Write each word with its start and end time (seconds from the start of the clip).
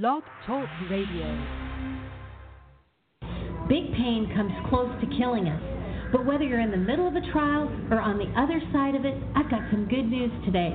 Blog 0.00 0.22
Talk 0.46 0.66
Radio. 0.90 1.28
Big 3.68 3.92
pain 3.92 4.32
comes 4.34 4.50
close 4.70 4.88
to 5.02 5.18
killing 5.18 5.46
us. 5.48 5.62
But 6.10 6.24
whether 6.24 6.44
you're 6.44 6.62
in 6.62 6.70
the 6.70 6.78
middle 6.78 7.06
of 7.06 7.14
a 7.14 7.20
trial 7.30 7.68
or 7.90 8.00
on 8.00 8.16
the 8.16 8.24
other 8.40 8.58
side 8.72 8.94
of 8.94 9.04
it, 9.04 9.12
I've 9.36 9.50
got 9.50 9.60
some 9.70 9.86
good 9.90 10.08
news 10.08 10.32
today. 10.46 10.72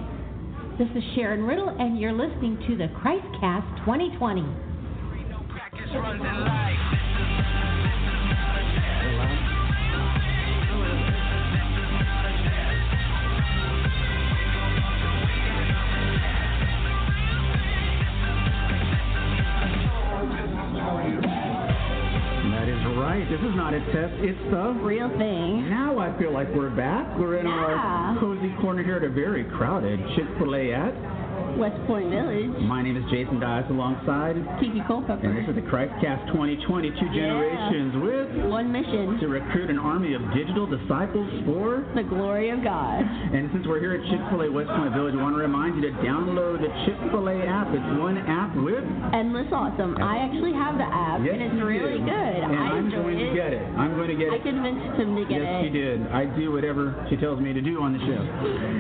This 0.77 0.87
is 0.95 1.01
Sharon 1.15 1.41
Riddle, 1.45 1.69
and 1.69 1.99
you're 1.99 2.13
listening 2.13 2.63
to 2.67 2.77
the 2.77 2.93
Christcast 3.01 3.85
2020. 3.87 4.45
Is 23.97 24.03
not 24.03 24.13
a 24.13 24.17
test. 24.17 24.23
It's 24.23 24.51
the 24.51 24.67
Real 24.83 25.09
thing. 25.17 25.69
Now 25.69 25.97
I 25.99 26.17
feel 26.19 26.31
like 26.31 26.47
we're 26.55 26.69
back. 26.69 27.05
We're 27.17 27.37
in 27.37 27.45
Yeah. 27.45 27.53
our 27.53 28.17
cozy 28.19 28.53
corner 28.61 28.83
here 28.83 28.97
at 28.97 29.03
a 29.03 29.09
very 29.09 29.43
crowded 29.45 29.99
Chick-fil-A 30.15 30.73
at. 30.73 30.93
West 31.57 31.77
Point 31.87 32.09
Village. 32.09 32.51
My 32.69 32.83
name 32.83 32.97
is 32.97 33.03
Jason 33.09 33.39
Dias 33.39 33.65
alongside, 33.69 34.35
Kiki 34.59 34.81
Cole, 34.87 35.03
and 35.09 35.37
this 35.37 35.47
is 35.49 35.55
the 35.55 35.61
Christcast 35.61 36.27
2020 36.27 36.91
Two 36.91 37.09
Generations 37.13 37.95
with 37.97 38.16
One 38.57 38.71
mission. 38.73 39.21
to 39.21 39.27
recruit 39.29 39.69
an 39.69 39.77
army 39.77 40.15
of 40.17 40.21
digital 40.33 40.65
disciples 40.65 41.29
for. 41.45 41.85
The 41.93 42.01
glory 42.01 42.49
of 42.49 42.63
God. 42.65 43.05
And 43.05 43.53
since 43.53 43.69
we're 43.69 43.77
here 43.77 43.93
at 43.93 44.01
Chick-fil-A 44.09 44.49
West 44.49 44.73
Point 44.73 44.97
Village, 44.97 45.13
we 45.13 45.21
want 45.21 45.37
to 45.37 45.41
remind 45.45 45.77
you 45.77 45.85
to 45.85 45.93
download 46.01 46.65
the 46.65 46.73
Chick-fil-A 46.89 47.37
app. 47.45 47.69
It's 47.69 47.85
one 48.01 48.17
app 48.25 48.57
with. 48.57 48.81
Endless 49.13 49.45
awesome. 49.53 49.93
I 50.01 50.25
actually 50.25 50.57
have 50.57 50.73
the 50.81 50.89
app, 50.89 51.21
Yes, 51.21 51.37
and 51.37 51.53
it's 51.53 51.61
really 51.61 52.01
do. 52.01 52.09
good. 52.09 52.37
And 52.41 52.49
I 52.57 52.73
I'm 52.81 52.89
enjoy 52.89 53.13
going 53.13 53.19
it. 53.21 53.29
to 53.29 53.35
get 53.37 53.53
it. 53.53 53.61
I'm 53.77 53.93
going 53.93 54.09
to 54.09 54.17
get 54.17 54.33
it. 54.33 54.41
I 54.41 54.41
convinced 54.41 54.89
him 55.05 55.09
to 55.13 55.23
get 55.29 55.37
yes, 55.37 55.53
it. 55.53 55.61
she 55.61 55.69
did. 55.77 55.97
I 56.09 56.25
do 56.33 56.49
whatever 56.49 56.97
she 57.13 57.15
tells 57.21 57.37
me 57.37 57.53
to 57.53 57.61
do 57.61 57.77
on 57.85 57.93
the 57.93 58.01
show. 58.09 58.21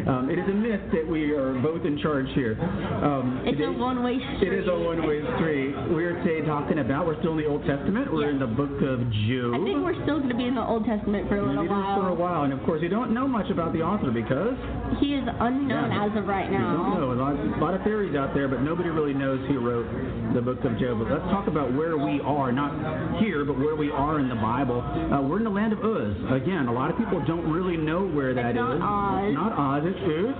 Um, 0.09 0.33
it 0.33 0.41
is 0.41 0.47
a 0.49 0.57
myth 0.57 0.89
that 0.89 1.05
we 1.05 1.37
are 1.37 1.53
both 1.61 1.85
in 1.85 2.01
charge 2.01 2.25
here. 2.33 2.57
Um, 3.05 3.45
It's 3.45 3.61
a 3.61 3.69
one-way 3.77 4.17
street. 4.41 4.57
It 4.57 4.57
is 4.57 4.65
a 4.65 4.73
one-way 4.73 5.21
street. 5.37 5.77
We're 5.93 6.17
today 6.25 6.41
talking 6.49 6.81
about. 6.81 7.05
We're 7.05 7.21
still 7.21 7.37
in 7.37 7.45
the 7.45 7.45
Old 7.45 7.61
Testament. 7.69 8.09
We're 8.09 8.33
Yes. 8.33 8.33
in 8.33 8.39
the 8.41 8.49
book 8.57 8.73
of 8.81 9.05
Job. 9.29 9.66
I 9.67 9.69
think 9.75 9.83
we're 9.83 9.99
still 10.07 10.23
going 10.23 10.29
to 10.31 10.39
be 10.39 10.47
in 10.47 10.55
the 10.55 10.63
Old 10.63 10.85
Testament 10.87 11.27
for 11.27 11.35
a 11.35 11.43
little 11.43 11.63
It 11.63 11.65
is 11.67 11.71
while. 11.75 11.99
for 11.99 12.07
a 12.07 12.13
while, 12.15 12.43
and 12.47 12.53
of 12.55 12.63
course, 12.63 12.79
you 12.81 12.87
don't 12.87 13.11
know 13.11 13.27
much 13.27 13.51
about 13.51 13.73
the 13.73 13.83
author 13.83 14.11
because 14.11 14.55
He 15.03 15.11
is 15.19 15.27
unknown 15.27 15.91
Yeah. 15.91 16.05
as 16.07 16.15
of 16.15 16.23
right 16.25 16.47
now. 16.49 16.71
you 16.71 16.77
don't 16.77 16.95
know. 16.95 17.11
A 17.11 17.19
lot, 17.19 17.35
a 17.35 17.59
lot 17.59 17.73
of 17.75 17.83
theories 17.83 18.15
out 18.15 18.33
there, 18.33 18.47
but 18.47 18.61
nobody 18.63 18.87
really 18.89 19.13
knows 19.13 19.43
who 19.51 19.59
wrote 19.59 19.85
the 20.33 20.39
book 20.41 20.63
of 20.63 20.79
Job. 20.79 20.99
But 21.03 21.11
let's 21.11 21.27
talk 21.27 21.47
about 21.47 21.73
where 21.73 21.97
we 21.97 22.21
are, 22.23 22.51
not 22.53 23.19
here, 23.19 23.43
but 23.43 23.59
where 23.59 23.75
we 23.75 23.91
are 23.91 24.19
in 24.19 24.29
the 24.29 24.39
Bible. 24.39 24.79
Uh, 24.79 25.19
we're 25.21 25.39
in 25.39 25.43
the 25.43 25.49
land 25.51 25.73
of 25.73 25.83
Uz. 25.83 26.15
Again, 26.31 26.67
a 26.67 26.73
lot 26.73 26.89
of 26.89 26.97
people 26.97 27.19
don't 27.27 27.51
really 27.51 27.75
know 27.75 28.07
where 28.07 28.33
that 28.33 28.55
is. 28.55 28.63
It's 28.63 28.79
not 28.79 29.19
Oz. 29.19 29.23
It's 29.27 29.35
not 29.35 29.51
Oz, 29.51 29.83
it's 29.83 29.99
Uz. 30.07 30.35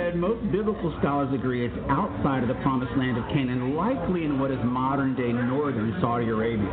And 0.00 0.20
most 0.20 0.40
biblical 0.50 0.96
scholars 1.00 1.28
agree 1.34 1.66
it's 1.66 1.76
outside 1.90 2.40
of 2.42 2.48
the 2.48 2.56
promised 2.64 2.96
land 2.96 3.18
of 3.18 3.24
Canaan, 3.28 3.76
likely 3.76 4.24
in 4.24 4.40
what 4.40 4.50
is 4.50 4.58
modern 4.64 5.14
day 5.14 5.30
northern 5.32 5.92
Saudi 6.00 6.28
Arabia. 6.32 6.72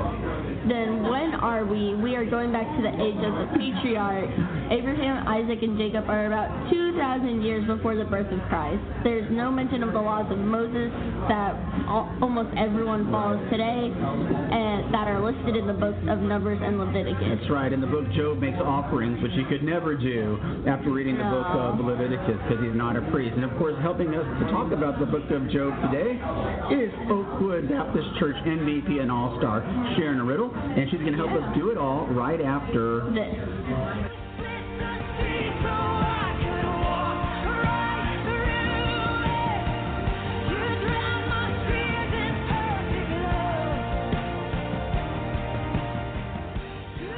Then 0.68 1.04
when 1.04 1.36
are 1.36 1.66
we? 1.66 1.89
We 1.96 2.16
are 2.16 2.26
going 2.26 2.52
back 2.54 2.70
to 2.78 2.82
the 2.86 2.94
age 3.02 3.18
of 3.18 3.34
the 3.34 3.48
patriarchs. 3.58 4.34
Abraham, 4.70 5.26
Isaac, 5.28 5.64
and 5.64 5.78
Jacob 5.78 6.06
are 6.06 6.28
about 6.28 6.70
2,000 6.70 7.42
years 7.42 7.66
before 7.66 7.96
the 7.96 8.06
birth 8.06 8.30
of 8.32 8.40
Christ. 8.50 8.78
There's 9.04 9.26
no 9.32 9.50
mention 9.50 9.82
of 9.82 9.94
the 9.94 10.00
laws 10.00 10.30
of 10.30 10.38
Moses 10.38 10.94
that 11.26 11.58
al- 11.90 12.14
almost 12.22 12.54
everyone 12.54 13.10
follows 13.10 13.42
today 13.50 13.90
and 13.90 14.94
that 14.94 15.10
are 15.10 15.18
listed 15.18 15.58
in 15.58 15.66
the 15.66 15.74
books 15.74 15.98
of 16.06 16.22
Numbers 16.22 16.62
and 16.62 16.78
Leviticus. 16.78 17.42
That's 17.42 17.50
right. 17.50 17.74
In 17.74 17.82
the 17.82 17.90
book, 17.90 18.06
Job 18.14 18.38
makes 18.38 18.62
offerings, 18.62 19.18
which 19.26 19.34
he 19.34 19.44
could 19.50 19.66
never 19.66 19.98
do 19.98 20.38
after 20.70 20.94
reading 20.94 21.18
the 21.18 21.26
book 21.26 21.50
of 21.58 21.82
Leviticus 21.82 22.38
because 22.46 22.62
he's 22.62 22.78
not 22.78 22.94
a 22.94 23.02
priest. 23.10 23.34
And 23.34 23.44
of 23.44 23.52
course, 23.58 23.74
helping 23.82 24.14
us 24.14 24.28
to 24.40 24.46
talk 24.54 24.70
about 24.72 25.02
the 25.02 25.10
book 25.10 25.26
of 25.34 25.50
Job 25.50 25.74
today 25.90 26.22
is 26.70 26.94
Oakwood 27.10 27.66
Baptist 27.70 28.06
Church 28.22 28.38
MVP 28.46 29.02
and 29.02 29.10
All 29.10 29.34
Star 29.42 29.66
Sharon 29.98 30.22
Riddle, 30.22 30.54
and 30.54 30.86
she's 30.94 31.02
going 31.02 31.18
to 31.18 31.22
help 31.22 31.34
us 31.34 31.48
do 31.58 31.74
it 31.74 31.79
all 31.80 32.06
right 32.08 32.42
after. 32.42 33.10
This. 33.12 33.36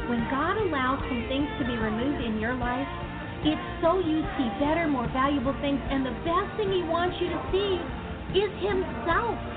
When 0.07 0.27
God 0.29 0.57
allows 0.57 0.99
some 1.07 1.25
things 1.27 1.47
to 1.57 1.65
be 1.65 1.73
removed 1.73 2.23
in 2.23 2.39
your 2.39 2.53
life, 2.53 2.87
it's 3.43 3.61
so 3.81 3.97
you 3.97 4.21
see 4.37 4.49
better, 4.59 4.87
more 4.87 5.07
valuable 5.13 5.55
things, 5.61 5.79
and 5.89 6.05
the 6.05 6.11
best 6.21 6.57
thing 6.57 6.71
He 6.71 6.83
wants 6.83 7.17
you 7.19 7.29
to 7.29 7.39
see 7.51 7.79
is 8.37 8.51
Himself. 8.61 9.50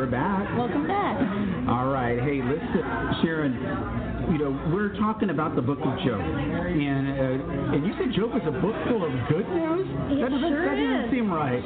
We're 0.00 0.06
back. 0.06 0.56
Welcome 0.56 0.86
back. 0.86 1.20
All 1.68 1.92
right. 1.92 2.18
Hey, 2.20 2.40
listen, 2.40 2.80
Sharon. 3.20 4.19
You 4.28 4.38
know, 4.38 4.52
we're 4.68 4.92
talking 5.00 5.30
about 5.30 5.56
the 5.56 5.62
book 5.62 5.78
of 5.80 5.92
Job, 6.04 6.20
and 6.20 7.04
uh, 7.08 7.72
and 7.74 7.80
you 7.86 7.92
said 7.96 8.12
Job 8.12 8.36
is 8.36 8.44
a 8.46 8.52
book 8.60 8.76
full 8.86 9.02
of 9.02 9.12
good 9.32 9.48
news. 9.48 9.88
It 10.12 10.20
that 10.20 10.30
doesn't, 10.30 10.52
sure 10.52 10.66
that 10.68 10.76
doesn't 10.76 11.04
is. 11.06 11.10
seem 11.10 11.32
right. 11.32 11.62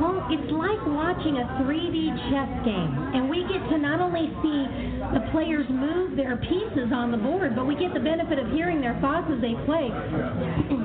Well, 0.00 0.24
it's 0.32 0.50
like 0.50 0.80
watching 0.88 1.36
a 1.36 1.46
3D 1.62 1.98
chess 2.32 2.50
game, 2.64 2.90
and 3.12 3.28
we 3.28 3.44
get 3.46 3.60
to 3.70 3.76
not 3.76 4.00
only 4.00 4.32
see 4.40 4.60
the 5.14 5.22
players 5.30 5.68
move 5.68 6.16
their 6.16 6.36
pieces 6.42 6.90
on 6.90 7.12
the 7.12 7.20
board, 7.20 7.54
but 7.54 7.68
we 7.68 7.76
get 7.76 7.92
the 7.94 8.02
benefit 8.02 8.38
of 8.40 8.50
hearing 8.56 8.80
their 8.80 8.98
thoughts 9.04 9.28
as 9.30 9.38
they 9.44 9.54
play. 9.68 9.92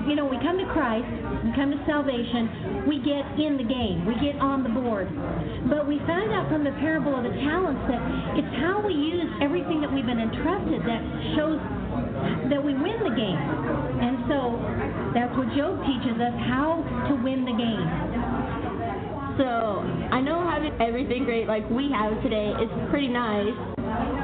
You 0.05 0.16
know, 0.19 0.28
we 0.28 0.38
come 0.44 0.59
to 0.59 0.67
Christ, 0.75 1.07
we 1.44 1.50
come 1.55 1.72
to 1.72 1.79
salvation, 1.88 2.85
we 2.88 3.00
get 3.01 3.23
in 3.40 3.57
the 3.57 3.66
game, 3.67 4.05
we 4.05 4.13
get 4.19 4.38
on 4.44 4.61
the 4.61 4.72
board. 4.72 5.07
But 5.72 5.88
we 5.88 5.97
found 6.05 6.29
out 6.35 6.51
from 6.51 6.63
the 6.63 6.75
parable 6.84 7.16
of 7.16 7.23
the 7.23 7.35
talents 7.47 7.81
that 7.90 8.01
it's 8.38 8.53
how 8.61 8.84
we 8.85 8.94
use 8.94 9.28
everything 9.41 9.81
that 9.81 9.91
we've 9.91 10.05
been 10.05 10.22
entrusted 10.22 10.84
that 10.84 11.01
shows 11.35 11.59
that 12.50 12.61
we 12.63 12.73
win 12.73 13.00
the 13.03 13.16
game. 13.16 13.39
And 14.01 14.25
so 14.28 14.59
that's 15.13 15.34
what 15.38 15.47
Job 15.56 15.79
teaches 15.85 16.19
us 16.19 16.35
how 16.47 16.84
to 17.09 17.13
win 17.23 17.45
the 17.45 17.56
game. 17.56 18.34
So 19.38 19.81
I 20.13 20.22
know 20.22 20.45
having 20.45 20.78
everything 20.79 21.25
great 21.25 21.47
like 21.47 21.67
we 21.69 21.89
have 21.89 22.22
today 22.22 22.53
is 22.61 22.69
pretty 22.89 23.09
nice, 23.09 23.57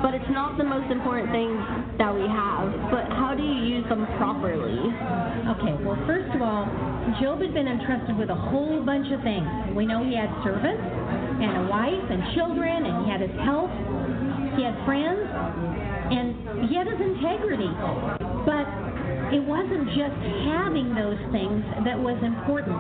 but 0.06 0.14
it's 0.14 0.30
not 0.30 0.58
the 0.58 0.64
most 0.64 0.92
important 0.92 1.34
thing 1.34 1.58
that 1.98 2.14
we 2.14 2.30
have. 2.30 2.70
But 2.94 3.10
how 3.10 3.34
do 3.36 3.42
you 3.42 3.82
use 3.82 3.90
them 3.90 4.06
properly? 4.22 4.78
Okay, 5.58 5.74
well, 5.82 5.98
first 6.06 6.30
of 6.36 6.42
all, 6.46 6.70
Job 7.18 7.42
had 7.42 7.54
been 7.58 7.68
entrusted 7.68 8.18
with 8.18 8.30
a 8.30 8.38
whole 8.38 8.86
bunch 8.86 9.10
of 9.12 9.22
things. 9.26 9.50
We 9.74 9.90
know 9.90 10.06
he 10.06 10.14
had 10.14 10.30
servants 10.46 10.86
and 11.42 11.66
a 11.66 11.70
wife 11.70 12.06
and 12.14 12.22
children, 12.38 12.86
and 12.86 12.94
he 13.02 13.10
had 13.10 13.22
his 13.22 13.34
health, 13.42 13.74
he 14.56 14.62
had 14.62 14.78
friends, 14.86 15.26
and 15.26 16.38
he 16.68 16.76
had 16.76 16.88
his 16.88 17.00
integrity. 17.00 17.72
But 18.44 18.66
it 19.30 19.44
wasn't 19.46 19.86
just 19.94 20.18
having 20.50 20.96
those 20.98 21.22
things 21.30 21.62
that 21.86 21.98
was 21.98 22.18
important. 22.26 22.74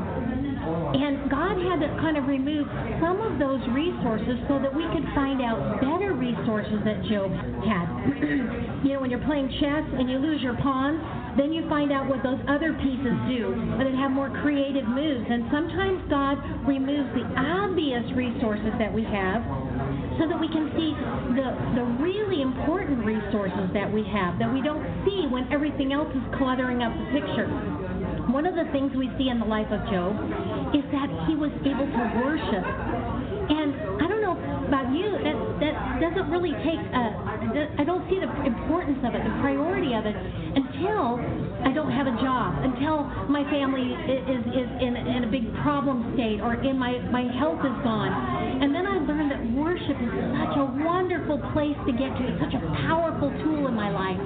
And 0.69 1.29
God 1.29 1.55
had 1.61 1.79
to 1.85 1.89
kind 2.01 2.17
of 2.17 2.25
remove 2.25 2.65
some 3.01 3.21
of 3.21 3.37
those 3.37 3.61
resources 3.69 4.37
so 4.49 4.57
that 4.57 4.73
we 4.73 4.85
could 4.89 5.05
find 5.13 5.41
out 5.41 5.81
better 5.81 6.13
resources 6.13 6.81
that 6.85 7.05
Job 7.05 7.29
had. 7.65 7.85
you 8.85 8.93
know, 8.93 8.99
when 9.01 9.09
you're 9.09 9.23
playing 9.29 9.49
chess 9.61 9.85
and 9.97 10.09
you 10.09 10.17
lose 10.17 10.41
your 10.41 10.57
pawns, 10.57 10.97
then 11.37 11.53
you 11.53 11.67
find 11.69 11.93
out 11.93 12.09
what 12.09 12.21
those 12.23 12.41
other 12.49 12.73
pieces 12.81 13.13
do, 13.29 13.53
but 13.77 13.85
it 13.85 13.93
have 13.95 14.11
more 14.11 14.29
creative 14.41 14.85
moves. 14.89 15.25
And 15.29 15.45
sometimes 15.53 16.01
God 16.09 16.35
removes 16.65 17.13
the 17.13 17.25
obvious 17.37 18.03
resources 18.17 18.73
that 18.81 18.91
we 18.91 19.05
have 19.05 19.45
so 20.19 20.27
that 20.27 20.35
we 20.35 20.51
can 20.51 20.67
see 20.75 20.91
the, 21.39 21.47
the 21.79 21.85
really 22.03 22.43
important 22.43 22.99
resources 23.07 23.71
that 23.73 23.87
we 23.87 24.03
have 24.11 24.37
that 24.37 24.51
we 24.51 24.61
don't 24.61 24.83
see 25.07 25.25
when 25.31 25.47
everything 25.51 25.95
else 25.95 26.11
is 26.11 26.23
cluttering 26.35 26.83
up 26.83 26.91
the 26.91 27.07
picture. 27.15 27.47
One 28.27 28.45
of 28.45 28.53
the 28.53 28.67
things 28.75 28.91
we 28.93 29.09
see 29.17 29.31
in 29.31 29.39
the 29.39 29.47
life 29.47 29.71
of 29.71 29.79
Job 29.89 30.13
is 30.75 30.83
that 30.91 31.09
he 31.25 31.33
was 31.39 31.49
able 31.63 31.87
to 31.87 32.03
worship. 32.19 32.65
And 33.49 33.73
I 33.97 34.05
don't 34.05 34.21
know 34.21 34.37
about 34.67 34.93
you, 34.93 35.07
that, 35.23 35.37
that 35.59 35.99
doesn't 36.01 36.27
really 36.31 36.55
take. 36.63 36.79
Uh, 36.91 37.79
I 37.79 37.83
don't 37.83 38.03
see 38.09 38.19
the 38.19 38.29
importance 38.45 38.99
of 39.03 39.15
it, 39.15 39.23
the 39.23 39.35
priority 39.43 39.93
of 39.93 40.05
it, 40.05 40.15
until 40.15 41.19
I 41.63 41.71
don't 41.75 41.91
have 41.91 42.07
a 42.07 42.15
job, 42.23 42.63
until 42.63 43.03
my 43.27 43.43
family 43.51 43.91
is 43.91 44.43
is 44.47 44.69
in 44.79 44.95
in 44.95 45.23
a 45.23 45.31
big 45.31 45.45
problem 45.61 46.15
state, 46.15 46.39
or 46.39 46.55
in 46.59 46.77
my 46.79 46.99
my 47.11 47.27
health 47.37 47.59
is 47.59 47.77
gone, 47.83 48.11
and 48.63 48.73
then 48.73 48.87
I 48.87 48.99
learned 49.03 49.31
that 49.31 49.43
worship 49.55 49.97
is 49.99 50.13
such 50.39 50.55
a 50.55 50.65
wonderful 50.83 51.39
place 51.51 51.77
to 51.87 51.91
get 51.91 52.11
to. 52.15 52.21
It's 52.27 52.39
such 52.39 52.55
a 52.55 52.63
powerful 52.87 53.29
tool 53.43 53.67
in 53.67 53.75
my 53.75 53.91
life. 53.91 54.19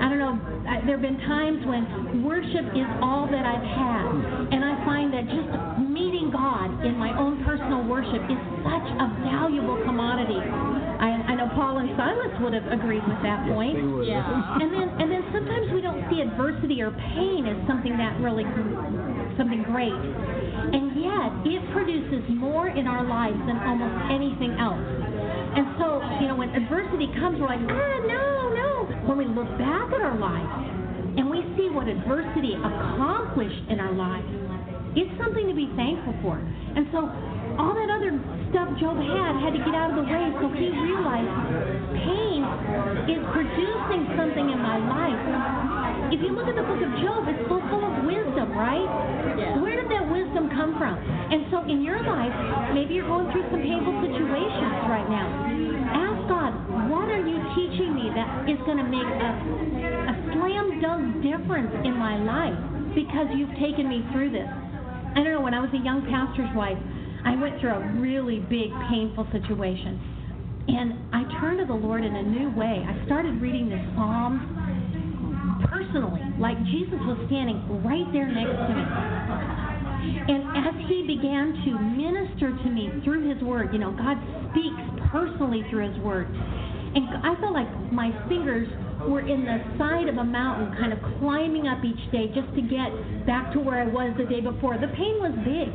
I 0.00 0.08
don't 0.08 0.20
know. 0.20 0.36
There 0.84 1.00
have 1.00 1.04
been 1.04 1.20
times 1.24 1.64
when 1.64 2.24
worship 2.24 2.66
is 2.76 2.88
all 3.00 3.26
that 3.30 3.44
I've 3.44 3.64
had, 3.64 4.06
and 4.52 4.60
I 4.64 4.74
find 4.84 5.12
that 5.14 5.24
just 5.28 5.48
God 6.36 6.84
in 6.84 7.00
my 7.00 7.16
own 7.16 7.40
personal 7.48 7.80
worship 7.88 8.20
is 8.28 8.40
such 8.60 8.88
a 9.00 9.06
valuable 9.24 9.80
commodity. 9.88 10.36
I, 10.36 11.32
I 11.32 11.34
know 11.34 11.48
Paul 11.56 11.80
and 11.80 11.88
Silas 11.96 12.34
would 12.44 12.52
have 12.52 12.68
agreed 12.68 13.04
with 13.08 13.20
that 13.24 13.48
point. 13.48 14.04
Yeah. 14.04 14.20
And 14.66 14.72
then 14.72 14.88
and 15.00 15.08
then 15.12 15.24
sometimes 15.32 15.72
we 15.72 15.80
don't 15.80 16.04
see 16.12 16.20
adversity 16.20 16.80
or 16.80 16.90
pain 16.92 17.44
as 17.48 17.56
something 17.68 17.96
that 17.96 18.20
really 18.20 18.44
something 19.36 19.62
great. 19.64 19.92
And 19.92 20.96
yet 20.96 21.30
it 21.44 21.62
produces 21.72 22.24
more 22.36 22.68
in 22.68 22.86
our 22.86 23.04
lives 23.04 23.38
than 23.48 23.56
almost 23.64 23.96
anything 24.12 24.56
else. 24.60 24.80
And 25.56 25.64
so, 25.80 26.04
you 26.20 26.28
know, 26.28 26.36
when 26.36 26.52
adversity 26.52 27.08
comes, 27.16 27.40
we're 27.40 27.48
like, 27.48 27.64
ah, 27.64 27.96
no, 28.04 28.52
no. 28.52 28.72
When 29.08 29.16
we 29.16 29.24
look 29.24 29.48
back 29.56 29.88
at 29.92 30.00
our 30.04 30.18
lives 30.18 30.52
and 31.16 31.30
we 31.30 31.40
see 31.56 31.72
what 31.72 31.88
adversity 31.88 32.56
accomplished 32.56 33.64
in 33.68 33.80
our 33.80 33.92
lives, 33.92 34.28
it's 34.96 35.12
something 35.20 35.46
to 35.46 35.54
be 35.54 35.68
thankful 35.76 36.16
for. 36.24 36.40
And 36.40 36.88
so 36.90 37.04
all 37.60 37.72
that 37.72 37.88
other 37.88 38.12
stuff 38.52 38.68
Job 38.80 38.96
had 38.96 39.32
had 39.40 39.52
to 39.56 39.62
get 39.64 39.76
out 39.76 39.92
of 39.92 39.96
the 40.00 40.06
way 40.08 40.24
so 40.40 40.48
he 40.56 40.68
realized 40.72 41.32
pain 42.00 42.40
is 43.08 43.20
producing 43.32 44.02
something 44.16 44.46
in 44.48 44.60
my 44.60 44.80
life. 44.80 45.20
If 46.12 46.20
you 46.22 46.32
look 46.32 46.46
at 46.46 46.56
the 46.56 46.64
book 46.64 46.80
of 46.80 46.92
Job, 47.02 47.26
it's 47.28 47.42
full, 47.48 47.60
full 47.68 47.82
of 47.82 47.94
wisdom, 48.06 48.54
right? 48.54 48.86
Yeah. 49.36 49.58
Where 49.58 49.74
did 49.74 49.90
that 49.90 50.06
wisdom 50.06 50.48
come 50.54 50.78
from? 50.78 50.94
And 50.96 51.50
so 51.50 51.66
in 51.66 51.82
your 51.82 51.98
life, 52.00 52.32
maybe 52.72 52.94
you're 52.94 53.08
going 53.08 53.28
through 53.32 53.44
some 53.50 53.60
painful 53.60 53.96
situations 54.04 54.76
right 54.86 55.08
now. 55.10 55.26
Ask 55.92 56.20
God, 56.30 56.52
what 56.88 57.10
are 57.10 57.24
you 57.24 57.42
teaching 57.58 57.92
me 57.92 58.12
that 58.14 58.48
is 58.48 58.60
going 58.64 58.78
to 58.78 58.86
make 58.86 59.04
a, 59.04 59.30
a 60.08 60.14
slam 60.32 60.80
dunk 60.80 61.24
difference 61.26 61.72
in 61.84 61.96
my 61.98 62.16
life 62.22 62.58
because 62.94 63.26
you've 63.34 63.52
taken 63.58 63.88
me 63.88 64.06
through 64.12 64.30
this? 64.30 64.48
I 65.16 65.24
don't 65.24 65.32
know, 65.32 65.40
when 65.40 65.54
I 65.54 65.64
was 65.64 65.72
a 65.72 65.80
young 65.80 66.04
pastor's 66.12 66.52
wife, 66.52 66.76
I 67.24 67.40
went 67.40 67.56
through 67.56 67.72
a 67.72 67.80
really 67.96 68.44
big, 68.52 68.68
painful 68.92 69.24
situation. 69.32 69.96
And 70.68 70.92
I 71.08 71.24
turned 71.40 71.56
to 71.58 71.64
the 71.64 71.72
Lord 71.72 72.04
in 72.04 72.14
a 72.14 72.22
new 72.22 72.52
way. 72.52 72.84
I 72.84 72.92
started 73.08 73.40
reading 73.40 73.72
the 73.72 73.80
Psalms 73.96 74.44
personally, 75.72 76.20
like 76.36 76.60
Jesus 76.68 77.00
was 77.08 77.16
standing 77.32 77.64
right 77.80 78.04
there 78.12 78.28
next 78.28 78.60
to 78.60 78.72
me. 78.76 78.84
And 80.36 80.42
as 80.68 80.76
he 80.84 81.08
began 81.08 81.64
to 81.64 81.70
minister 81.96 82.52
to 82.52 82.68
me 82.68 82.92
through 83.00 83.24
his 83.32 83.40
word, 83.42 83.72
you 83.72 83.80
know, 83.80 83.96
God 83.96 84.20
speaks 84.52 84.84
personally 85.08 85.64
through 85.70 85.88
his 85.88 85.98
word. 86.04 86.28
And 86.96 87.12
I 87.20 87.36
felt 87.40 87.52
like 87.52 87.68
my 87.92 88.08
fingers 88.26 88.64
were 89.04 89.20
in 89.20 89.44
the 89.44 89.60
side 89.76 90.08
of 90.08 90.16
a 90.16 90.24
mountain, 90.24 90.72
kind 90.80 90.96
of 90.96 90.98
climbing 91.20 91.68
up 91.68 91.84
each 91.84 92.00
day 92.10 92.32
just 92.32 92.48
to 92.56 92.62
get 92.64 92.88
back 93.28 93.52
to 93.52 93.60
where 93.60 93.84
I 93.84 93.86
was 93.86 94.16
the 94.16 94.24
day 94.24 94.40
before. 94.40 94.80
The 94.80 94.88
pain 94.96 95.20
was 95.20 95.36
big. 95.44 95.68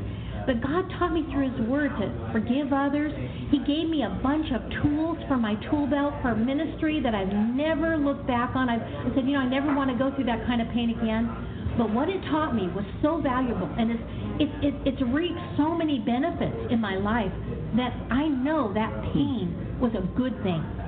But 0.50 0.57
God 0.65 0.89
taught 0.97 1.13
me 1.13 1.21
through 1.29 1.53
His 1.53 1.62
Word 1.69 1.94
to 2.01 2.09
forgive 2.33 2.73
others. 2.73 3.13
He 3.53 3.62
gave 3.62 3.85
me 3.85 4.01
a 4.01 4.09
bunch 4.25 4.50
of 4.50 4.65
tools 4.81 5.21
for 5.29 5.38
my 5.38 5.53
tool 5.69 5.85
belt 5.85 6.18
for 6.25 6.33
ministry 6.33 6.97
that 7.06 7.13
I've 7.13 7.29
never 7.29 7.97
looked 8.01 8.25
back 8.25 8.56
on. 8.57 8.65
I've, 8.65 8.81
I 8.81 9.13
said, 9.13 9.29
you 9.29 9.38
know, 9.38 9.45
I 9.45 9.50
never 9.50 9.69
want 9.77 9.94
to 9.94 9.97
go 10.01 10.09
through 10.17 10.25
that 10.25 10.41
kind 10.50 10.57
of 10.57 10.74
pain 10.74 10.89
again. 10.89 11.29
But 11.77 11.94
what 11.94 12.09
it 12.09 12.19
taught 12.33 12.57
me 12.57 12.65
was 12.74 12.83
so 13.06 13.21
valuable, 13.21 13.69
and 13.77 13.91
it's 13.94 14.03
it, 14.41 14.50
it, 14.65 14.74
it's 14.89 15.01
reaped 15.13 15.39
so 15.56 15.77
many 15.77 16.00
benefits 16.00 16.57
in 16.74 16.81
my 16.81 16.97
life 16.97 17.31
that 17.77 17.94
I 18.09 18.27
know 18.27 18.74
that 18.74 18.89
pain 19.13 19.77
was 19.79 19.94
a 19.94 20.01
good 20.17 20.33
thing. 20.41 20.80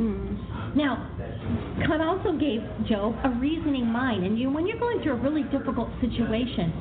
Hmm. 0.00 0.32
Now, 0.78 1.12
God 1.86 2.00
also 2.00 2.32
gave 2.38 2.64
Job 2.88 3.14
a 3.22 3.30
reasoning 3.36 3.84
mind, 3.84 4.24
and 4.24 4.38
you, 4.38 4.48
when 4.50 4.66
you're 4.66 4.78
going 4.80 5.02
through 5.02 5.12
a 5.12 5.20
really 5.20 5.42
difficult 5.52 5.90
situation, 6.00 6.72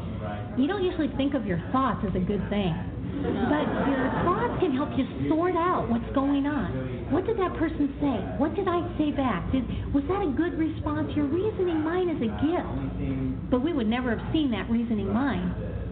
you 0.57 0.68
don't 0.68 0.83
usually 0.83 1.10
think 1.18 1.33
of 1.33 1.45
your 1.45 1.60
thoughts 1.74 2.00
as 2.07 2.16
a 2.16 2.24
good 2.24 2.39
thing. 2.50 2.71
But 3.19 3.68
your 3.92 4.07
thoughts 4.24 4.56
can 4.63 4.71
help 4.71 4.95
you 4.95 5.04
sort 5.27 5.56
out 5.60 5.89
what's 5.92 6.07
going 6.16 6.48
on. 6.48 7.12
What 7.12 7.25
did 7.25 7.36
that 7.39 7.57
person 7.60 7.92
say? 8.00 8.16
What 8.39 8.56
did 8.56 8.69
I 8.71 8.80
say 8.95 9.12
back? 9.12 9.51
Did, 9.51 9.68
was 9.92 10.06
that 10.07 10.24
a 10.24 10.31
good 10.31 10.56
response? 10.56 11.12
Your 11.12 11.25
reasoning 11.27 11.83
mind 11.83 12.16
is 12.16 12.21
a 12.24 12.31
gift. 12.39 13.51
But 13.51 13.60
we 13.60 13.74
would 13.74 13.89
never 13.92 14.16
have 14.16 14.24
seen 14.31 14.51
that 14.51 14.69
reasoning 14.71 15.12
mind 15.12 15.51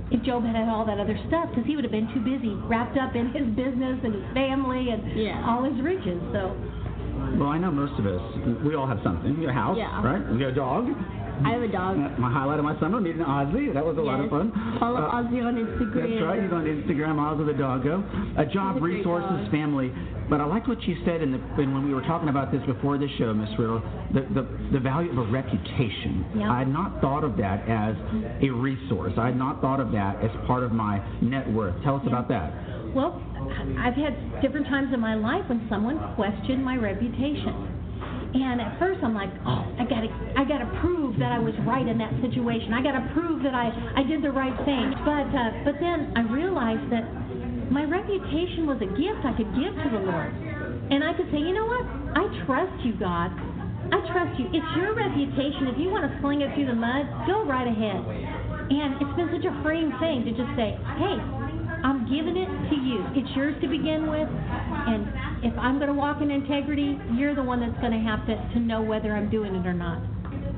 if 0.10 0.24
Job 0.24 0.46
had 0.46 0.56
had 0.56 0.70
all 0.70 0.86
that 0.86 1.00
other 1.04 1.20
stuff 1.28 1.50
because 1.52 1.66
he 1.68 1.76
would 1.76 1.84
have 1.84 1.92
been 1.92 2.08
too 2.16 2.24
busy, 2.24 2.56
wrapped 2.72 2.96
up 2.96 3.12
in 3.16 3.28
his 3.36 3.44
business 3.60 4.00
and 4.08 4.16
his 4.16 4.24
family 4.34 4.88
and 4.96 5.04
Yeah. 5.20 5.44
all 5.44 5.68
his 5.68 5.76
riches. 5.84 6.16
So, 6.32 6.56
Well, 7.38 7.50
I 7.50 7.58
know 7.58 7.72
most 7.72 7.94
of 8.00 8.06
us, 8.08 8.22
we 8.66 8.76
all 8.76 8.88
have 8.88 9.00
something. 9.04 9.36
You 9.38 9.48
got 9.48 9.50
a 9.50 9.54
house, 9.54 9.78
Yeah. 9.78 10.02
right? 10.04 10.22
You 10.34 10.40
got 10.40 10.50
a 10.50 10.56
dog. 10.56 10.90
I 11.46 11.52
have 11.54 11.62
a 11.62 11.68
dog. 11.68 11.98
My 12.18 12.32
highlight 12.34 12.58
of 12.58 12.66
my 12.66 12.74
summer, 12.80 13.00
meeting 13.00 13.22
Ozzy. 13.22 13.72
That 13.72 13.86
was 13.86 13.96
a 14.00 14.02
lot 14.02 14.20
of 14.20 14.28
fun. 14.32 14.52
Follow 14.80 14.98
Uh, 14.98 15.22
Ozzy 15.22 15.46
on 15.46 15.54
Instagram. 15.56 16.10
That's 16.10 16.24
right. 16.26 16.42
He's 16.42 16.52
on 16.52 16.66
Instagram, 16.66 17.20
Oz 17.20 17.46
the 17.46 17.54
Doggo. 17.54 18.04
A 18.38 18.46
job, 18.48 18.78
a 18.78 18.80
resources, 18.82 19.30
dog. 19.30 19.52
family. 19.52 19.94
But 20.30 20.42
I 20.42 20.46
liked 20.46 20.68
what 20.68 20.82
you 20.88 20.98
said 21.06 21.22
in 21.22 21.32
the 21.32 21.40
in 21.62 21.74
when 21.76 21.86
we 21.86 21.94
were 21.94 22.02
talking 22.02 22.28
about 22.30 22.52
this 22.52 22.62
before 22.66 22.98
the 22.98 23.08
show, 23.20 23.34
Miss 23.36 23.50
Riddle. 23.60 23.84
The, 24.14 24.22
the 24.34 24.48
the 24.74 24.80
value 24.80 25.12
of 25.12 25.20
a 25.20 25.32
reputation. 25.32 26.26
Yeah. 26.36 26.52
I 26.52 26.58
had 26.60 26.74
not 26.74 27.02
thought 27.02 27.24
of 27.24 27.38
that 27.38 27.70
as 27.70 27.96
a 28.42 28.50
resource. 28.50 29.14
I 29.18 29.28
had 29.28 29.38
not 29.38 29.62
thought 29.62 29.80
of 29.80 29.92
that 29.92 30.20
as 30.24 30.32
part 30.48 30.64
of 30.64 30.72
my 30.72 31.00
net 31.22 31.48
worth. 31.54 31.76
Tell 31.84 31.98
us 31.98 32.04
about 32.08 32.28
that. 32.30 32.52
Well, 32.94 33.22
I've 33.80 33.96
had 33.96 34.42
different 34.42 34.68
times 34.68 34.94
in 34.94 35.00
my 35.00 35.16
life 35.16 35.44
when 35.48 35.66
someone 35.70 35.98
questioned 36.16 36.64
my 36.64 36.76
reputation. 36.76 37.78
And 38.34 38.60
at 38.60 38.78
first 38.78 39.00
I'm 39.04 39.16
like, 39.16 39.32
oh, 39.48 39.64
I 39.80 39.84
gotta, 39.88 40.12
I 40.36 40.44
gotta 40.44 40.68
prove 40.84 41.18
that 41.20 41.32
I 41.32 41.40
was 41.40 41.56
right 41.64 41.88
in 41.88 41.98
that 41.98 42.12
situation. 42.22 42.74
I 42.74 42.84
gotta 42.84 43.08
prove 43.16 43.42
that 43.44 43.56
I, 43.56 43.72
I 43.96 44.04
did 44.04 44.22
the 44.22 44.32
right 44.32 44.54
thing. 44.68 44.94
But, 45.08 45.32
uh, 45.32 45.64
but 45.64 45.80
then 45.80 46.12
I 46.16 46.28
realized 46.28 46.92
that 46.92 47.08
my 47.72 47.84
reputation 47.84 48.68
was 48.68 48.80
a 48.84 48.90
gift 49.00 49.24
I 49.24 49.34
could 49.36 49.50
give 49.56 49.74
to 49.74 49.90
the 49.92 50.04
Lord. 50.04 50.32
And 50.92 51.04
I 51.04 51.16
could 51.16 51.28
say, 51.32 51.40
you 51.40 51.56
know 51.56 51.68
what? 51.68 51.86
I 52.16 52.24
trust 52.46 52.76
you, 52.84 52.96
God. 53.00 53.32
I 53.92 54.04
trust 54.12 54.36
you. 54.40 54.52
It's 54.52 54.72
your 54.76 54.92
reputation. 54.96 55.72
If 55.72 55.80
you 55.80 55.88
want 55.88 56.04
to 56.08 56.12
sling 56.20 56.44
it 56.44 56.52
through 56.56 56.68
the 56.68 56.76
mud, 56.76 57.08
go 57.28 57.48
right 57.48 57.68
ahead. 57.68 58.00
And 58.68 59.00
it's 59.00 59.16
been 59.16 59.32
such 59.32 59.48
a 59.48 59.54
freeing 59.64 59.92
thing 60.04 60.28
to 60.28 60.32
just 60.36 60.52
say, 60.60 60.76
hey, 61.00 61.16
I'm 61.84 62.10
giving 62.10 62.38
it 62.38 62.50
to 62.70 62.76
you. 62.76 63.06
It's 63.14 63.30
yours 63.36 63.56
to 63.62 63.68
begin 63.68 64.10
with. 64.10 64.28
And 64.28 65.46
if 65.46 65.58
I'm 65.58 65.78
going 65.78 65.90
to 65.90 65.98
walk 65.98 66.22
in 66.22 66.32
integrity, 66.32 66.98
you're 67.14 67.36
the 67.36 67.44
one 67.44 67.60
that's 67.60 67.80
going 67.82 67.94
to 67.94 68.04
have 68.04 68.26
to, 68.28 68.36
to 68.54 68.60
know 68.60 68.82
whether 68.82 69.16
I'm 69.16 69.30
doing 69.30 69.56
it 69.56 69.66
or 69.66 69.74
not. 69.74 70.02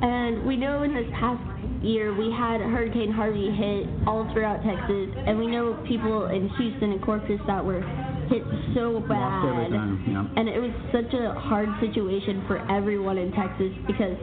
And 0.01 0.45
we 0.47 0.55
know 0.55 0.83
in 0.83 0.93
this 0.93 1.07
past 1.19 1.43
year 1.83 2.15
we 2.15 2.31
had 2.31 2.61
Hurricane 2.61 3.11
Harvey 3.11 3.51
hit 3.51 4.07
all 4.07 4.29
throughout 4.31 4.63
Texas, 4.63 5.11
and 5.27 5.37
we 5.37 5.47
know 5.47 5.75
people 5.87 6.27
in 6.27 6.47
Houston 6.57 6.91
and 6.93 7.01
Corpus 7.03 7.39
that 7.47 7.63
were 7.63 7.81
hit 8.29 8.43
so 8.75 9.01
bad. 9.01 9.19
Lost 9.19 9.47
everything. 9.47 10.03
Yeah. 10.07 10.39
And 10.39 10.47
it 10.47 10.59
was 10.59 10.71
such 10.93 11.11
a 11.13 11.33
hard 11.33 11.67
situation 11.81 12.43
for 12.47 12.59
everyone 12.71 13.17
in 13.17 13.31
Texas 13.31 13.73
because 13.87 14.15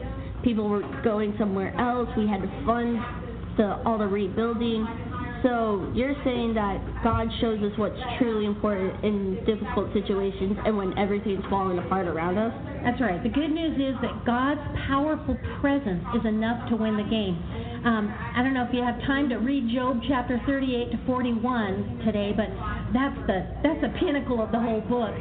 people 0.43 0.69
were 0.69 0.81
going 1.03 1.35
somewhere 1.37 1.75
else. 1.77 2.09
We 2.17 2.27
had 2.27 2.41
to 2.41 2.49
fund 2.65 2.97
the 3.57 3.81
all 3.85 3.97
the 3.97 4.07
rebuilding. 4.07 4.87
So 5.43 5.91
you're 5.93 6.15
saying 6.23 6.53
that 6.55 6.81
God 7.03 7.27
shows 7.41 7.61
us 7.61 7.71
what's 7.77 7.99
truly 8.17 8.45
important 8.45 9.03
in 9.03 9.37
difficult 9.45 9.93
situations 9.93 10.57
and 10.65 10.77
when 10.77 10.97
everything's 10.97 11.45
falling 11.49 11.77
apart 11.77 12.07
around 12.07 12.37
us. 12.37 12.53
That's 12.83 13.01
right. 13.01 13.21
The 13.21 13.29
good 13.29 13.51
news 13.51 13.77
is 13.77 13.95
that 14.01 14.25
God's 14.25 14.61
powerful 14.87 15.37
presence 15.61 16.03
is 16.15 16.25
enough 16.25 16.69
to 16.69 16.75
win 16.75 16.97
the 16.97 17.07
game. 17.09 17.37
Um, 17.85 18.09
I 18.09 18.41
don't 18.41 18.53
know 18.53 18.65
if 18.65 18.73
you 18.73 18.81
have 18.81 18.97
time 19.05 19.29
to 19.29 19.37
read 19.37 19.69
Job 19.73 20.01
chapter 20.07 20.41
38 20.45 20.91
to 20.91 20.97
41 21.05 22.01
today, 22.05 22.33
but 22.35 22.49
that's 22.93 23.19
the 23.27 23.45
that's 23.61 23.81
the 23.83 23.93
pinnacle 23.99 24.41
of 24.41 24.51
the 24.51 24.59
whole 24.59 24.81
book. 24.81 25.13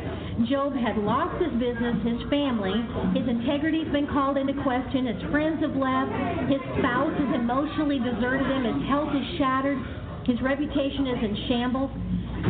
Job 0.48 0.72
had 0.72 0.96
lost 0.96 1.42
his 1.42 1.52
business, 1.60 1.96
his 2.06 2.22
family, 2.30 2.76
his 3.12 3.26
integrity's 3.28 3.90
been 3.92 4.06
called 4.08 4.36
into 4.36 4.54
question, 4.62 5.06
his 5.06 5.20
friends 5.30 5.60
have 5.60 5.76
left, 5.76 6.12
his 6.48 6.62
spouse 6.78 7.12
has 7.12 7.30
emotionally 7.34 7.98
deserted 7.98 8.46
him, 8.46 8.64
his 8.64 8.80
health 8.88 9.12
is 9.12 9.26
shattered, 9.38 9.78
his 10.26 10.42
reputation 10.42 11.06
is 11.06 11.18
in 11.22 11.34
shambles. 11.48 11.90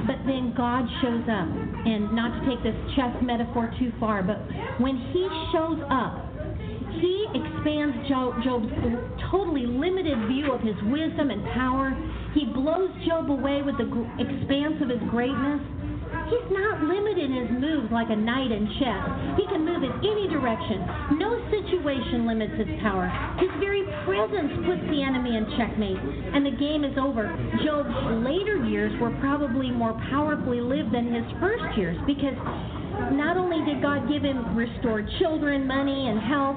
But 0.06 0.18
then 0.26 0.52
God 0.56 0.84
shows 1.00 1.24
up, 1.24 1.48
and 1.48 2.12
not 2.12 2.34
to 2.36 2.40
take 2.44 2.62
this 2.62 2.76
chess 2.96 3.14
metaphor 3.22 3.72
too 3.78 3.92
far, 3.98 4.22
but 4.22 4.36
when 4.80 4.96
He 5.12 5.24
shows 5.52 5.80
up, 5.88 6.26
He 7.00 7.26
expands 7.32 8.08
Job, 8.08 8.34
Job's 8.44 8.68
totally 9.30 9.64
limited 9.64 10.18
view 10.28 10.52
of 10.52 10.60
His 10.60 10.76
wisdom 10.84 11.30
and 11.30 11.42
power. 11.54 11.96
He 12.34 12.44
blows 12.44 12.90
Job 13.06 13.30
away 13.30 13.62
with 13.62 13.78
the 13.78 13.88
expanse 14.20 14.82
of 14.82 14.90
His 14.90 15.00
greatness, 15.08 15.62
He's 16.30 16.48
not 16.50 16.82
limited 16.82 17.30
in 17.30 17.34
his 17.34 17.50
moves 17.60 17.90
like 17.92 18.10
a 18.10 18.16
knight 18.16 18.50
in 18.50 18.66
chess. 18.78 19.02
He 19.38 19.46
can 19.46 19.64
move 19.64 19.82
in 19.82 19.92
any 20.02 20.26
direction. 20.28 20.82
No 21.18 21.38
situation 21.50 22.26
limits 22.26 22.54
his 22.58 22.70
power. 22.82 23.06
His 23.38 23.50
very 23.62 23.86
presence 24.04 24.52
puts 24.66 24.82
the 24.90 25.02
enemy 25.02 25.36
in 25.36 25.46
checkmate, 25.56 25.98
and 25.98 26.44
the 26.44 26.56
game 26.56 26.84
is 26.84 26.96
over. 26.98 27.30
Job's 27.64 27.94
later 28.26 28.64
years 28.66 28.92
were 29.00 29.14
probably 29.20 29.70
more 29.70 29.94
powerfully 30.10 30.60
lived 30.60 30.92
than 30.92 31.12
his 31.12 31.26
first 31.38 31.64
years 31.78 31.96
because 32.06 32.34
not 33.12 33.36
only 33.36 33.62
did 33.64 33.82
God 33.82 34.08
give 34.08 34.22
him 34.22 34.56
restored 34.56 35.08
children, 35.18 35.66
money, 35.66 36.08
and 36.08 36.18
health, 36.20 36.56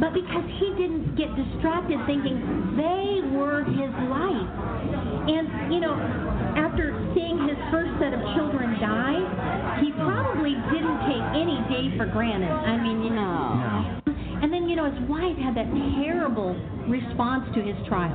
but 0.00 0.12
because 0.14 0.44
he 0.58 0.68
didn't 0.76 1.16
get 1.16 1.30
distracted 1.36 1.98
thinking 2.06 2.38
they 2.76 3.22
were 3.36 3.64
his 3.64 3.92
life. 4.10 4.50
And, 5.22 5.72
you 5.72 5.80
know, 5.80 5.94
after 6.56 6.92
seeing 7.14 7.48
his 7.48 7.58
first 7.70 7.92
set 7.98 8.12
of 8.12 8.20
children 8.36 8.78
die, 8.80 9.80
he 9.80 9.92
probably 9.92 10.54
didn't 10.72 10.98
take 11.08 11.24
any 11.36 11.58
day 11.68 11.96
for 11.96 12.06
granted. 12.06 12.50
I 12.50 12.76
mean, 12.82 13.02
you 13.02 13.10
know. 13.10 14.02
No. 14.06 14.12
And 14.42 14.52
then, 14.52 14.68
you 14.68 14.74
know, 14.74 14.90
his 14.90 15.08
wife 15.08 15.38
had 15.38 15.54
that 15.54 15.70
terrible 16.02 16.58
response 16.88 17.46
to 17.54 17.62
his 17.62 17.76
trial. 17.86 18.10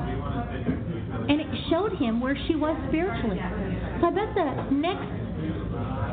And 1.29 1.39
it 1.39 1.47
showed 1.69 1.95
him 1.97 2.19
where 2.19 2.37
she 2.47 2.55
was 2.55 2.75
spiritually. 2.89 3.39
So 4.01 4.07
I 4.07 4.11
bet 4.11 4.35
the 4.35 4.75
next 4.75 5.07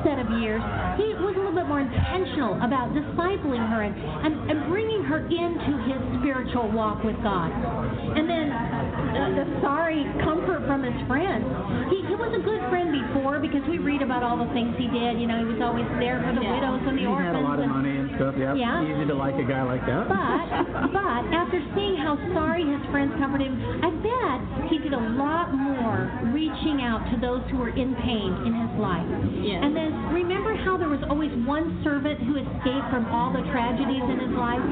set 0.05 0.21
of 0.21 0.29
years, 0.37 0.61
he 1.01 1.17
was 1.17 1.33
a 1.33 1.41
little 1.41 1.57
bit 1.57 1.65
more 1.65 1.81
intentional 1.81 2.61
about 2.61 2.93
discipling 2.93 3.65
her 3.73 3.83
and, 3.89 3.97
and, 3.97 4.33
and 4.53 4.69
bringing 4.69 5.01
her 5.09 5.25
into 5.25 5.73
his 5.89 5.97
spiritual 6.21 6.69
walk 6.77 7.01
with 7.03 7.17
God. 7.25 7.49
And 7.49 8.29
then 8.29 8.53
uh, 8.53 9.33
the 9.33 9.45
sorry 9.65 10.05
comfort 10.21 10.61
from 10.69 10.85
his 10.85 10.93
friends. 11.09 11.49
He, 11.89 12.05
he 12.05 12.15
was 12.21 12.37
a 12.37 12.43
good 12.45 12.61
friend 12.69 12.93
before 12.93 13.41
because 13.41 13.65
we 13.65 13.81
read 13.81 14.05
about 14.05 14.21
all 14.23 14.37
the 14.37 14.51
things 14.53 14.77
he 14.77 14.93
did. 14.93 15.17
You 15.17 15.25
know, 15.25 15.41
he 15.41 15.49
was 15.49 15.61
always 15.65 15.89
there 15.97 16.21
for 16.21 16.37
the 16.37 16.45
Yeah. 16.45 16.53
widows 16.53 16.85
and 16.85 16.97
the 17.01 17.05
He 17.05 17.09
orphans. 17.09 17.33
had 17.33 17.41
a 17.41 17.45
lot 17.45 17.57
of 17.59 17.65
and- 17.65 17.73
money 17.73 17.95
and 17.97 18.09
stuff. 18.21 18.35
Yeah, 18.37 18.53
Yeah. 18.55 18.85
easy 18.85 19.09
to 19.09 19.17
like 19.17 19.41
a 19.41 19.47
guy 19.49 19.65
like 19.65 19.83
that. 19.89 20.05
but 20.05 20.93
but 20.93 21.23
after 21.33 21.59
seeing 21.75 21.97
how 21.97 22.21
sorry 22.37 22.61
his 22.69 22.83
friends 22.93 23.13
comforted 23.17 23.49
him, 23.49 23.57
I 23.81 23.89
bet 24.05 24.69
he 24.69 24.79
did 24.85 24.93
a 24.93 25.05
lot 25.17 25.53
more 25.57 26.13
reaching 26.37 26.85
out 26.85 27.01
to 27.13 27.17
those 27.21 27.41
who 27.51 27.57
were 27.59 27.73
in 27.73 27.95
pain 28.05 28.31
in 28.45 28.53
his 28.53 28.73
life. 28.81 29.07
Yeah. 29.41 29.54
And 29.63 29.77
then 29.77 29.91
remember 30.15 30.57
how 30.65 30.77
there 30.77 30.89
was 30.89 31.03
always 31.11 31.31
one 31.47 31.83
servant 31.85 32.19
who 32.25 32.41
escaped 32.41 32.89
from 32.91 33.07
all 33.13 33.31
the 33.31 33.45
tragedies 33.53 34.03
in 34.03 34.19
his 34.19 34.35
life? 34.35 34.63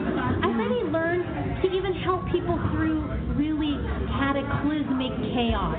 I 0.43 0.49
bet 0.55 0.71
he 0.73 0.83
learned 0.91 1.63
to 1.63 1.67
even 1.71 1.93
help 2.03 2.25
people 2.33 2.59
through 2.73 3.05
really 3.39 3.79
cataclysmic 4.19 5.13
chaos. 5.37 5.79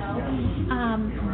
Um, 0.72 1.34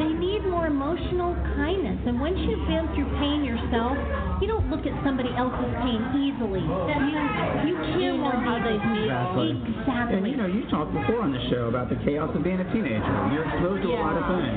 they 0.00 0.12
need 0.16 0.48
more 0.48 0.66
emotional 0.66 1.36
kindness. 1.56 2.00
And 2.08 2.20
once 2.20 2.38
you've 2.40 2.64
been 2.64 2.88
through 2.96 3.10
pain 3.20 3.44
yourself, 3.44 3.96
you 4.40 4.48
don't 4.48 4.72
look 4.72 4.88
at 4.88 4.96
somebody 5.04 5.28
else's 5.36 5.72
pain 5.84 6.00
easily. 6.16 6.64
You, 6.64 7.68
you 7.68 7.74
care 7.92 8.16
You 8.16 8.16
more 8.16 8.32
how 8.32 8.56
they 8.64 8.80
deeply. 8.80 9.04
Exactly. 9.04 9.50
Exactly. 9.60 10.16
And 10.16 10.24
you 10.24 10.38
know, 10.40 10.48
you 10.48 10.64
talked 10.72 10.96
before 10.96 11.20
on 11.20 11.36
the 11.36 11.42
show 11.52 11.68
about 11.68 11.92
the 11.92 12.00
chaos 12.00 12.32
of 12.32 12.40
being 12.40 12.60
a 12.60 12.68
teenager. 12.72 13.12
You're 13.34 13.44
exposed 13.44 13.84
to 13.84 13.88
a 13.92 14.00
lot 14.00 14.16
of 14.16 14.24
things. 14.24 14.56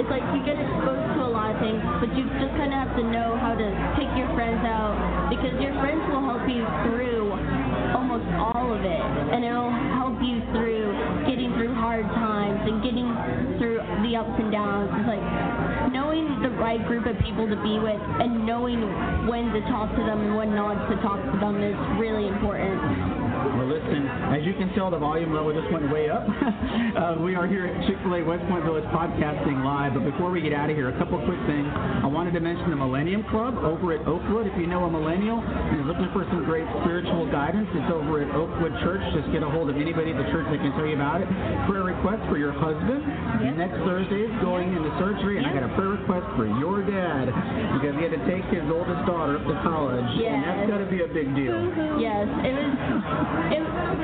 It's 0.00 0.08
like 0.08 0.24
you 0.32 0.40
get 0.48 0.56
exposed 0.56 1.08
to 1.18 1.20
a 1.27 1.27
things, 1.60 1.82
but 2.00 2.10
you 2.14 2.24
just 2.38 2.54
kind 2.58 2.70
of 2.70 2.78
have 2.78 2.94
to 2.96 3.04
know 3.04 3.36
how 3.38 3.54
to 3.54 3.66
pick 3.98 4.08
your 4.14 4.30
friends 4.34 4.62
out 4.66 4.94
because 5.30 5.54
your 5.60 5.74
friends 5.82 6.02
will 6.10 6.24
help 6.24 6.46
you 6.48 6.62
through 6.86 7.34
almost 7.94 8.26
all 8.38 8.72
of 8.72 8.82
it, 8.82 9.02
and 9.34 9.44
it'll 9.44 9.74
help 9.98 10.18
you 10.22 10.42
through 10.54 10.90
getting 11.26 11.52
through 11.58 11.74
hard 11.74 12.06
times 12.16 12.60
and 12.64 12.82
getting 12.82 13.08
through 13.58 13.78
the 14.06 14.16
ups 14.16 14.34
and 14.38 14.50
downs. 14.50 14.88
It's 14.94 15.08
like 15.08 15.92
knowing 15.92 16.40
the 16.42 16.50
right 16.56 16.80
group 16.86 17.06
of 17.06 17.18
people 17.20 17.48
to 17.48 17.58
be 17.62 17.78
with 17.78 18.00
and 18.22 18.46
knowing 18.46 18.80
when 19.26 19.52
to 19.52 19.60
talk 19.68 19.90
to 19.92 20.02
them 20.02 20.30
and 20.30 20.36
when 20.36 20.54
not 20.54 20.88
to 20.88 20.96
talk 21.02 21.20
to 21.20 21.36
them 21.38 21.62
is 21.62 21.76
really 21.98 22.28
important. 22.28 23.17
Listen, 23.68 24.08
as 24.32 24.40
you 24.48 24.56
can 24.56 24.72
tell, 24.72 24.88
the 24.88 24.96
volume 24.96 25.36
level 25.36 25.52
just 25.52 25.68
went 25.68 25.92
way 25.92 26.08
up. 26.08 26.24
uh, 26.32 27.20
we 27.20 27.36
are 27.36 27.44
here 27.44 27.68
at 27.68 27.76
Chick-fil-A 27.84 28.24
West 28.24 28.40
Point 28.48 28.64
Village 28.64 28.88
podcasting 28.96 29.60
live, 29.60 29.92
but 29.92 30.08
before 30.08 30.32
we 30.32 30.40
get 30.40 30.56
out 30.56 30.72
of 30.72 30.76
here, 30.76 30.88
a 30.88 30.96
couple 30.96 31.20
quick 31.28 31.36
things. 31.44 31.68
I 31.68 32.08
wanted 32.08 32.32
to 32.32 32.40
mention 32.40 32.72
the 32.72 32.80
Millennium 32.80 33.28
Club 33.28 33.60
over 33.60 33.92
at 33.92 34.08
Oakwood. 34.08 34.48
If 34.48 34.56
you 34.56 34.64
know 34.64 34.88
a 34.88 34.90
millennial 34.90 35.44
and 35.44 35.84
is 35.84 35.86
looking 35.86 36.08
for 36.16 36.24
some 36.32 36.48
great 36.48 36.64
spiritual 36.80 37.28
guidance, 37.28 37.68
it's 37.76 37.92
over 37.92 38.24
at 38.24 38.32
Oakwood 38.32 38.72
Church. 38.80 39.04
Just 39.12 39.28
get 39.36 39.44
a 39.44 39.50
hold 39.52 39.68
of 39.68 39.76
anybody 39.76 40.16
at 40.16 40.18
the 40.18 40.28
church 40.32 40.48
that 40.48 40.64
can 40.64 40.72
tell 40.72 40.88
you 40.88 40.96
about 40.96 41.20
it. 41.20 41.28
Prayer 41.68 41.84
request 41.84 42.24
for 42.32 42.40
your 42.40 42.56
husband. 42.56 43.04
Yes. 43.44 43.52
Next 43.52 43.84
Thursday 43.84 44.24
is 44.24 44.32
going 44.40 44.72
into 44.72 44.88
surgery, 44.96 45.36
and 45.36 45.44
I 45.44 45.52
got 45.52 45.68
a 45.68 45.72
prayer 45.76 45.92
request 46.00 46.24
for 46.40 46.48
your 46.56 46.80
dad 46.88 47.28
because 47.76 47.92
he 48.00 48.02
had 48.08 48.16
to 48.16 48.22
take 48.24 48.48
his 48.48 48.64
oldest 48.72 49.04
daughter 49.04 49.36
up 49.36 49.44
to 49.44 49.56
college, 49.60 50.08
and 50.24 50.40
that's 50.40 50.64
Yes. 50.64 50.72
got 50.72 50.80
to 50.80 50.88
be 50.88 51.04
a 51.04 51.10
big 51.12 51.28
deal. 51.36 51.52
Yes, 52.00 52.24
it 52.48 52.54
was. 52.56 52.72
It, 53.52 53.57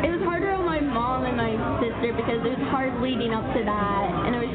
it 0.04 0.10
was 0.10 0.22
harder 0.24 0.52
on 0.52 0.64
my 0.64 0.80
mom 0.80 1.24
and 1.24 1.36
my 1.36 1.54
sister 1.80 2.12
because 2.12 2.40
it 2.44 2.58
was 2.58 2.64
hard 2.70 3.00
leading 3.02 3.32
up 3.32 3.44
to 3.54 3.60
that, 3.64 4.04
and 4.26 4.34
it 4.34 4.40
was. 4.42 4.52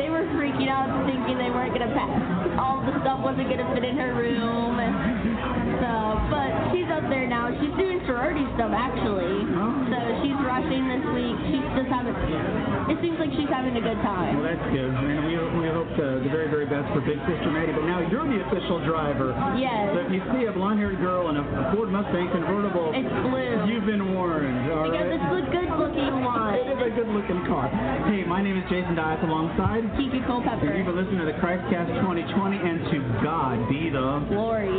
They 0.00 0.08
were 0.10 0.24
freaking 0.36 0.68
out, 0.68 0.88
thinking 1.06 1.38
they 1.38 1.50
weren't 1.50 1.72
gonna 1.72 1.92
pass. 1.92 2.58
All 2.58 2.80
the 2.84 2.92
stuff 3.00 3.20
wasn't 3.20 3.48
gonna 3.48 3.68
fit 3.74 3.84
in 3.84 3.96
her 3.96 4.12
room 4.14 4.80
and 4.80 5.35
sorority 8.36 8.54
stuff 8.56 8.72
actually. 8.76 9.36
So 9.88 9.98
she's 10.22 10.38
rushing 10.44 10.82
this 10.88 11.04
week. 11.16 11.36
She's 11.48 11.66
just 11.76 11.88
having. 11.88 12.12
It 12.92 12.98
seems 13.02 13.18
like 13.18 13.32
she's 13.34 13.48
having 13.50 13.74
a 13.76 13.80
good 13.82 13.98
time. 14.04 14.38
Well, 14.38 14.46
that's 14.46 14.66
good, 14.70 14.92
and 14.92 15.26
we, 15.26 15.34
we 15.58 15.66
hope 15.72 15.90
uh, 15.98 16.22
the 16.22 16.30
very, 16.30 16.46
very 16.50 16.66
best 16.66 16.86
for 16.94 17.00
Big 17.02 17.18
Sister 17.26 17.50
Maddie. 17.50 17.72
But 17.74 17.84
now 17.88 17.98
you're 18.06 18.26
the 18.26 18.40
official 18.46 18.78
driver. 18.86 19.34
Yes. 19.58 19.90
So 19.94 20.06
if 20.06 20.10
you 20.12 20.22
see 20.32 20.46
a 20.46 20.52
blonde-haired 20.52 20.98
girl 21.02 21.28
in 21.30 21.36
a 21.36 21.44
Ford 21.74 21.90
Mustang 21.90 22.30
convertible, 22.30 22.92
It's 22.94 23.10
blue. 23.26 23.66
you've 23.66 23.86
been 23.86 24.14
warned. 24.14 24.70
All 24.70 24.86
Because 24.90 25.02
right. 25.02 25.18
it's 25.18 25.28
the 25.34 25.42
good-looking 25.50 26.14
one. 26.22 26.54
It 26.54 26.66
is 26.78 26.80
a 26.86 26.90
good-looking 26.94 27.40
car. 27.50 27.68
Hey, 28.06 28.22
my 28.24 28.42
name 28.42 28.56
is 28.58 28.64
Jason 28.70 28.94
Dias 28.94 29.18
alongside. 29.26 29.82
Kiki 29.98 30.20
Culpepper. 30.26 30.66
And 30.70 30.78
you've 30.78 30.86
been 30.86 30.98
listening 30.98 31.20
to 31.26 31.28
the 31.30 31.38
Christcast 31.42 31.90
2020, 32.06 32.56
and 32.58 32.78
to 32.94 32.98
God 33.22 33.56
be 33.68 33.90
the 33.90 34.22
Glory. 34.30 34.70